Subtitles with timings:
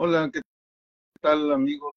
[0.00, 0.40] Hola, ¿qué
[1.20, 1.92] tal amigos?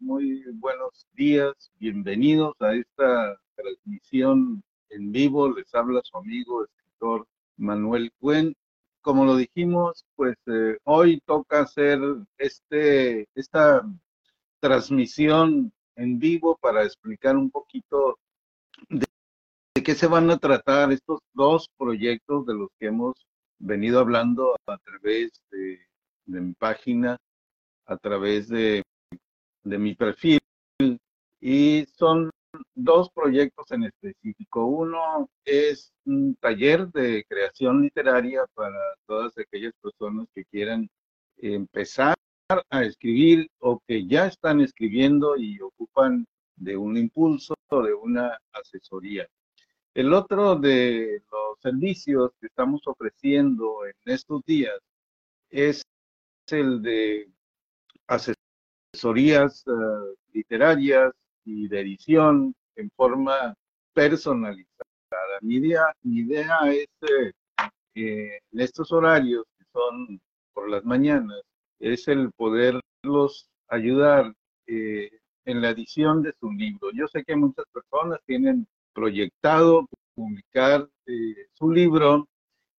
[0.00, 5.48] Muy buenos días, bienvenidos a esta transmisión en vivo.
[5.52, 8.56] Les habla su amigo, escritor Manuel Cuen.
[9.02, 12.00] Como lo dijimos, pues eh, hoy toca hacer
[12.38, 13.82] este, esta
[14.58, 18.18] transmisión en vivo para explicar un poquito
[18.88, 19.06] de,
[19.74, 23.14] qué se van a tratar estos dos proyectos de los que hemos
[23.60, 25.78] venido hablando a través de,
[26.26, 27.16] de mi página
[27.86, 28.82] a través de,
[29.62, 30.40] de mi perfil
[31.40, 32.30] y son
[32.74, 34.66] dos proyectos en específico.
[34.66, 40.88] Uno es un taller de creación literaria para todas aquellas personas que quieran
[41.36, 42.14] empezar
[42.70, 48.38] a escribir o que ya están escribiendo y ocupan de un impulso o de una
[48.52, 49.26] asesoría.
[49.94, 54.78] El otro de los servicios que estamos ofreciendo en estos días
[55.50, 55.82] es
[56.50, 57.28] el de
[58.06, 61.12] asesorías uh, literarias
[61.44, 63.54] y de edición en forma
[63.92, 65.38] personalizada.
[65.40, 67.32] Mi idea, mi idea es eh,
[67.94, 70.20] eh, en estos horarios que son
[70.52, 71.40] por las mañanas,
[71.78, 74.32] es el poderlos ayudar
[74.66, 75.10] eh,
[75.44, 76.90] en la edición de su libro.
[76.92, 80.88] Yo sé que muchas personas tienen proyectado publicar
[81.52, 82.28] su libro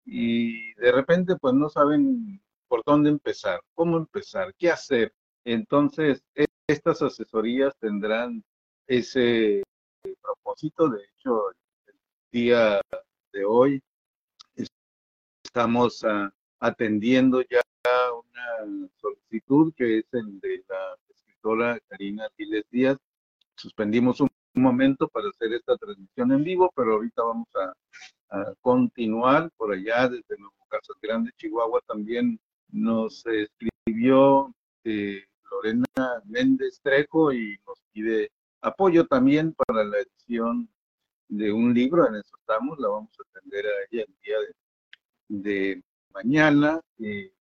[0.05, 5.13] y de repente pues no saben por dónde empezar, cómo empezar, qué hacer.
[5.43, 8.43] Entonces, e, estas asesorías tendrán
[8.87, 9.63] ese
[10.21, 10.89] propósito.
[10.89, 11.51] De hecho,
[11.87, 11.95] el
[12.31, 12.81] día
[13.31, 13.81] de hoy
[15.43, 17.61] estamos uh, atendiendo ya
[18.11, 22.97] una solicitud que es el de la escritora Karina Giles Díaz.
[23.55, 27.73] Suspendimos un momento para hacer esta transmisión en vivo, pero ahorita vamos a,
[28.37, 31.79] a continuar por allá desde Nuevo Casas Grande, Chihuahua.
[31.87, 35.85] También nos escribió eh, Lorena
[36.25, 38.31] Méndez Trejo y nos pide
[38.61, 40.69] apoyo también para la edición
[41.27, 44.37] de un libro, en eso estamos, la vamos a atender a ella el día
[45.27, 47.31] de, mañana, eh,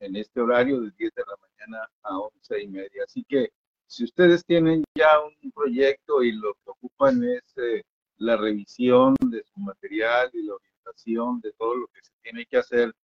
[0.00, 3.04] en este horario de 10 de la mañana a 11 y media.
[3.04, 3.50] Así que
[3.86, 7.82] si ustedes tienen ya un proyecto y lo que ocupan es eh,
[8.18, 12.58] la revisión de su material y la orientación de todo lo que se tiene que
[12.58, 12.94] hacer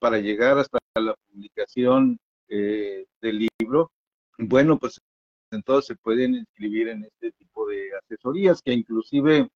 [0.00, 2.18] para llegar hasta la publicación
[2.48, 3.92] eh, del libro,
[4.38, 5.00] bueno, pues
[5.52, 9.48] entonces se pueden inscribir en este tipo de asesorías que inclusive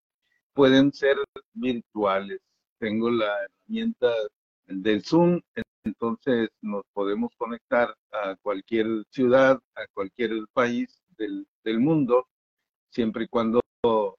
[0.53, 1.16] pueden ser
[1.55, 2.41] virtuales.
[2.78, 4.12] Tengo la herramienta
[4.66, 5.41] del Zoom,
[5.84, 12.28] entonces nos podemos conectar a cualquier ciudad, a cualquier país del, del mundo,
[12.91, 13.61] siempre y cuando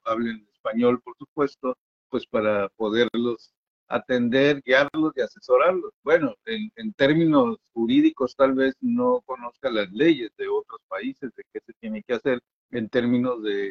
[0.04, 1.76] hablen español, por supuesto,
[2.08, 3.52] pues para poderlos
[3.88, 5.92] atender, guiarlos y asesorarlos.
[6.02, 11.60] Bueno, en, términos jurídicos tal vez no conozca las leyes de otros países, de qué
[11.64, 13.70] se tiene que hacer en términos de,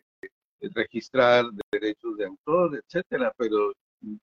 [0.73, 3.71] registrar derechos de autor, etcétera, pero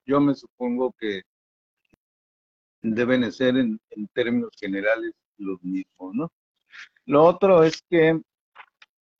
[0.04, 1.22] yo me supongo que
[2.80, 3.78] deben ser en,
[4.12, 6.32] términos generales los mismos, ¿no?
[7.06, 8.20] Lo otro es que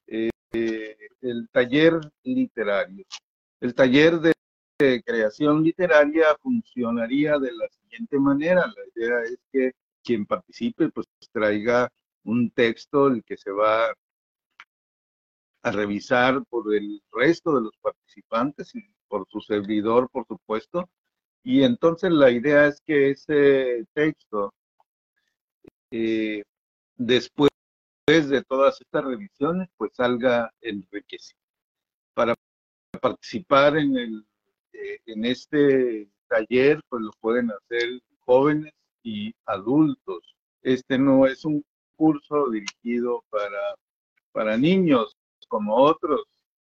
[0.09, 3.05] eh, el taller literario,
[3.61, 4.33] el taller de
[5.05, 8.67] creación literaria funcionaría de la siguiente manera.
[8.67, 9.73] La idea es que
[10.03, 11.91] quien participe pues traiga
[12.25, 13.93] un texto el que se va
[15.63, 20.89] a revisar por el resto de los participantes y por su servidor, por supuesto.
[21.45, 24.53] Y entonces la idea es que ese texto,
[25.91, 26.43] eh,
[26.97, 27.51] después
[28.07, 31.39] de todas estas revisiones, pues salga enriquecido.
[32.15, 32.35] Para
[33.01, 34.27] participar en el
[34.73, 38.73] eh, en este taller pues lo pueden hacer jóvenes
[39.03, 40.35] y adultos.
[40.63, 41.65] Este no es un
[41.97, 43.75] curso dirigido para,
[44.33, 45.17] para niños
[45.49, 46.23] como otros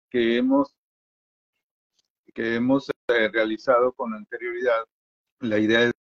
[0.10, 0.74] que hemos,
[2.34, 4.86] que hemos eh, realizado con anterioridad.
[5.40, 5.94] La idea es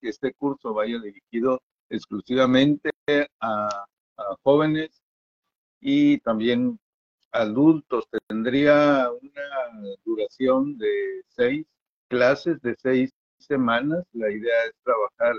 [0.00, 1.60] que este curso vaya dirigido
[1.90, 2.90] exclusivamente
[3.40, 3.68] a,
[4.16, 5.02] a jóvenes
[5.80, 6.78] y también
[7.32, 11.66] adultos tendría una duración de seis
[12.08, 14.04] clases de seis semanas.
[14.12, 15.34] La idea es trabajar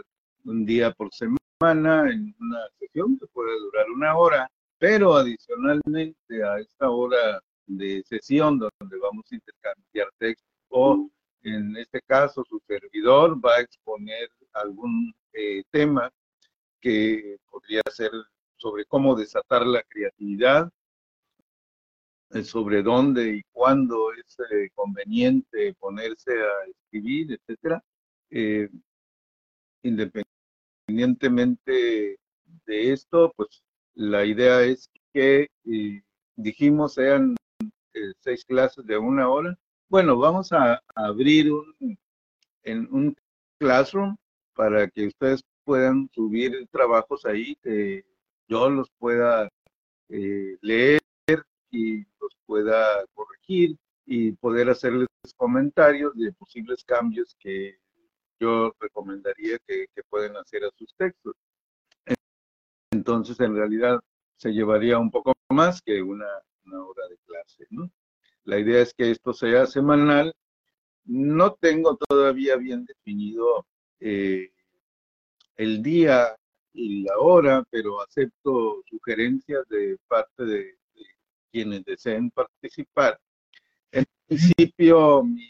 [0.45, 6.59] un día por semana en una sesión que puede durar una hora, pero adicionalmente a
[6.59, 11.09] esta hora de sesión donde vamos a intercambiar texto o
[11.43, 16.11] en este caso su servidor va a exponer algún eh, tema
[16.81, 18.11] que podría ser
[18.57, 20.69] sobre cómo desatar la creatividad
[22.43, 27.83] sobre dónde y cuándo es eh, conveniente ponerse a escribir, etcétera,
[28.31, 28.69] eh,
[29.83, 32.17] independientemente
[32.65, 33.61] de esto, pues
[33.95, 35.47] La idea es que
[36.35, 37.35] dijimos sean
[37.93, 39.55] eh, seis clases de una hora.
[39.89, 41.97] Bueno, vamos a, abrir un,
[42.63, 43.15] en un
[43.59, 44.15] classroom
[44.55, 48.03] para que ustedes puedan subir trabajos ahí, que
[48.47, 49.49] yo los pueda
[50.09, 50.99] eh, leer
[51.71, 57.77] y los pueda corregir y poder hacerles comentarios de posibles cambios que
[58.39, 61.35] yo recomendaría que, que pueden hacer a sus textos.
[62.91, 63.99] Entonces, en realidad,
[64.37, 66.27] se llevaría un poco más que una,
[66.65, 67.89] hora de clase, ¿no?
[68.43, 70.33] La idea es que esto sea semanal.
[71.05, 73.65] No tengo todavía bien definido
[73.99, 74.51] eh,
[75.55, 76.35] el día
[76.73, 80.77] y la hora, pero acepto sugerencias de parte de,
[81.51, 83.19] quienes deseen participar.
[83.93, 85.47] En principio, mi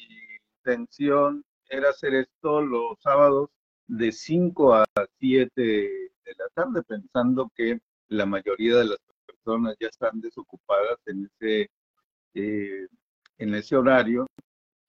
[0.57, 3.49] intención era hacer esto los sábados
[3.87, 4.85] de 5 a
[5.19, 7.79] 7 de la tarde, pensando que
[8.09, 11.69] la mayoría de las personas ya están desocupadas en ese,
[12.33, 12.87] eh,
[13.37, 14.27] en ese horario.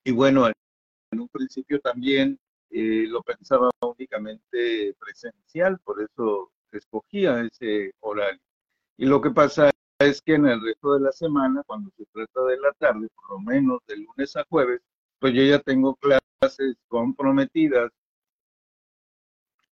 [0.03, 2.37] Y bueno, en un principio también
[2.71, 8.41] eh, lo pensaba únicamente presencial, por eso escogía ese horario.
[8.97, 12.43] Y lo que pasa es que en el resto de la semana, cuando se trata
[12.45, 14.81] de la tarde, por lo menos de lunes a jueves,
[15.19, 17.91] pues yo ya tengo clases comprometidas,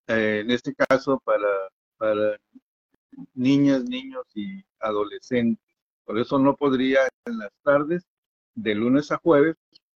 [0.07, 1.47] eh, en este caso para,
[1.97, 2.37] para
[3.33, 5.63] niñas, niños y adolescentes.
[6.05, 8.03] Por eso no podría en las tardes,
[8.55, 9.55] de lunes a jueves,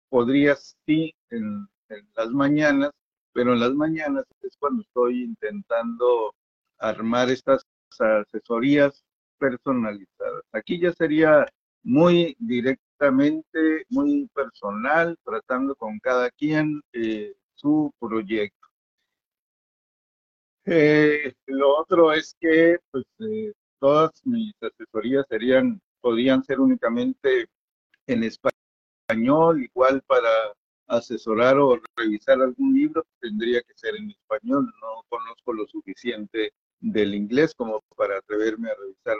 [0.08, 1.68] podría sí en,
[2.16, 2.90] las mañanas,
[3.32, 6.34] pero en las mañanas es cuando estoy intentando
[6.78, 7.64] armar estas
[7.98, 9.05] asesorías
[9.38, 10.42] personalizadas.
[10.52, 11.46] Aquí ya sería
[11.82, 18.66] muy directamente, muy personal, tratando con cada quien eh, su proyecto.
[20.64, 27.46] Eh, lo otro es que pues, eh, todas mis asesorías serían, podrían ser únicamente
[28.08, 30.28] en español, igual para
[30.88, 34.72] asesorar o revisar algún libro tendría que ser en español.
[34.80, 36.52] No conozco lo suficiente
[36.92, 39.16] del inglés como para atreverme a revisar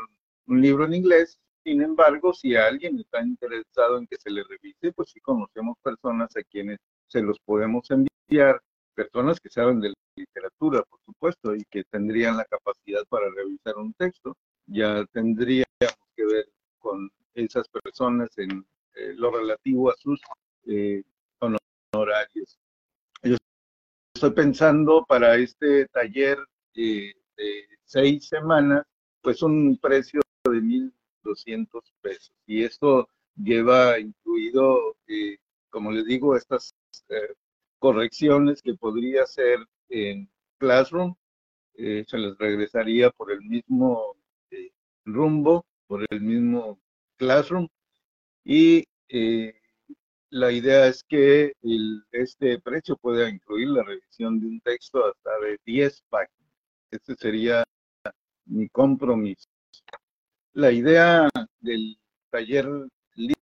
[0.46, 1.38] un libro en inglés.
[1.64, 6.36] Sin embargo, si alguien está interesado en que se le revise, pues sí conocemos personas
[6.36, 6.78] a quienes
[7.08, 8.60] se los podemos enviar,
[8.94, 13.92] personas que saben del literatura, por supuesto, y que tendrían la capacidad para revisar un
[13.94, 14.36] texto.
[14.66, 15.66] Ya tendríamos
[16.16, 16.48] que ver
[16.78, 20.20] con esas personas en eh, lo relativo a sus
[20.66, 21.02] eh,
[21.40, 22.58] honorarios.
[23.22, 23.36] Yo
[24.14, 26.38] estoy pensando para este taller
[26.74, 28.84] eh, de seis semanas,
[29.22, 32.32] pues un precio de 1.200 pesos.
[32.46, 34.96] Y esto lleva incluido,
[35.70, 36.74] como les digo, estas
[37.78, 40.28] correcciones que podría hacer en
[40.58, 41.14] Classroom,
[41.74, 44.16] eh, se les regresaría por el mismo
[44.50, 44.70] eh,
[45.04, 46.80] rumbo, por el mismo
[47.16, 47.68] Classroom.
[48.44, 49.54] Y eh,
[50.30, 51.52] la idea es que
[52.12, 56.35] este precio pueda incluir la revisión de un texto hasta de 10 páginas.
[56.96, 57.62] Este sería
[58.46, 59.46] mi compromiso.
[60.54, 61.28] La idea
[61.60, 61.98] del
[62.30, 62.66] taller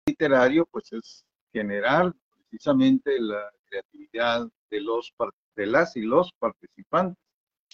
[0.06, 5.12] literario pues es generar precisamente la creatividad de los
[5.54, 7.22] de las y los participantes.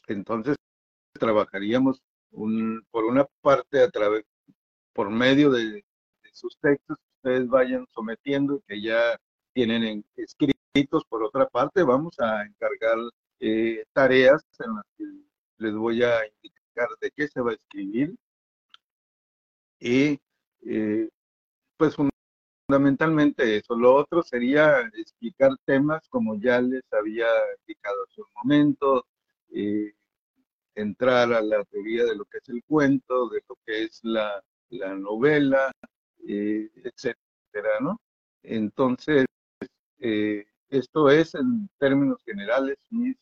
[0.09, 0.57] Entonces,
[1.13, 4.25] trabajaríamos un, por una parte a través,
[4.93, 5.85] por medio de,
[6.33, 9.17] sus textos que ustedes vayan sometiendo, que ya
[9.53, 12.99] tienen escritos, por otra parte, vamos a encargar
[13.39, 15.28] eh, tareas en las que
[15.59, 18.17] les voy a indicar de qué se va a escribir.
[19.81, 20.19] Y
[20.63, 21.09] eh,
[21.77, 22.11] pues un,
[22.69, 23.75] fundamentalmente eso.
[23.77, 27.27] Lo otro sería explicar temas como ya les había
[27.61, 29.07] indicado hace un momento,
[29.51, 29.95] eh,
[30.75, 34.43] entrar a la teoría de lo que es el cuento, de lo que es la,
[34.99, 35.73] novela,
[36.27, 37.99] eh, etcétera, ¿no?
[38.43, 39.25] Entonces,
[39.99, 43.17] eh, esto es en términos generales mis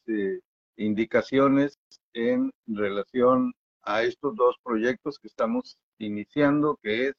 [0.77, 1.79] indicaciones
[2.17, 7.15] en relación a estos dos proyectos que estamos iniciando, que es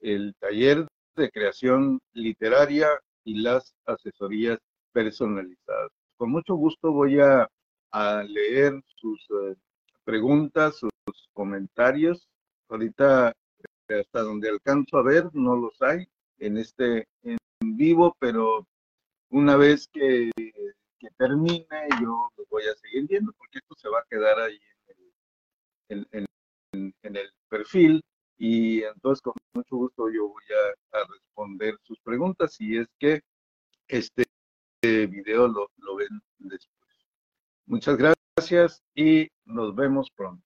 [0.00, 2.88] el taller de creación literaria
[3.24, 4.58] y las asesorías
[4.92, 5.90] personalizadas.
[6.16, 7.48] Con mucho gusto voy a,
[8.26, 9.54] leer sus eh,
[10.04, 12.26] preguntas, sus comentarios.
[12.68, 13.34] Ahorita,
[13.88, 16.06] hasta donde alcanzo a ver, no los hay
[16.38, 17.38] en este en
[17.76, 18.66] vivo, pero
[19.30, 20.30] una vez que,
[21.18, 21.66] termine,
[22.00, 23.32] yo los voy a seguir viendo
[24.12, 24.60] quedar ahí
[25.88, 26.26] en
[27.02, 28.02] en el perfil
[28.38, 30.44] y entonces con mucho gusto yo voy
[30.92, 33.20] a, responder sus preguntas si es que
[33.88, 34.24] este
[34.82, 36.92] video lo, lo ven después.
[37.66, 40.44] Muchas gracias y nos vemos pronto.